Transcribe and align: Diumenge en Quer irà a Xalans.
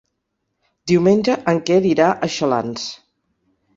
Diumenge 0.93 1.35
en 1.53 1.61
Quer 1.69 1.79
irà 1.93 2.09
a 2.15 2.31
Xalans. 2.39 2.89